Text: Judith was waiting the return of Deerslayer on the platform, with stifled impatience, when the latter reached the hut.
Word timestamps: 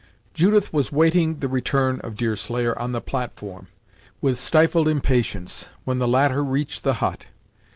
Judith 0.33 0.73
was 0.73 0.91
waiting 0.91 1.41
the 1.41 1.47
return 1.47 1.99
of 1.99 2.15
Deerslayer 2.15 2.75
on 2.79 2.91
the 2.91 3.01
platform, 3.01 3.67
with 4.19 4.39
stifled 4.39 4.87
impatience, 4.87 5.67
when 5.85 5.99
the 5.99 6.07
latter 6.07 6.43
reached 6.43 6.83
the 6.83 6.93
hut. 6.95 7.25